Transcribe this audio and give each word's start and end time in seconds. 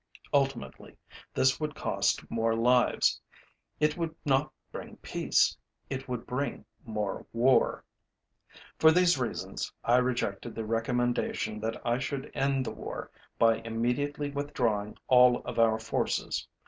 Ultimately, 0.33 0.97
this 1.31 1.59
would 1.59 1.75
cost 1.75 2.27
more 2.31 2.55
lives. 2.55 3.21
It 3.79 3.97
would 3.97 4.15
not 4.25 4.51
bring 4.71 4.95
peace. 4.95 5.55
It 5.91 6.09
would 6.09 6.25
bring 6.25 6.65
more 6.83 7.27
war. 7.31 7.85
For 8.79 8.91
these 8.91 9.19
reasons 9.19 9.71
I 9.83 9.97
rejected 9.97 10.55
the 10.55 10.65
recommendation 10.65 11.59
that 11.59 11.79
I 11.85 11.99
should 11.99 12.31
end 12.33 12.65
the 12.65 12.71
war 12.71 13.11
by 13.37 13.57
immediately 13.57 14.31
withdrawing 14.31 14.97
all 15.07 15.43
of 15.43 15.59
our 15.59 15.77
forces. 15.77 16.47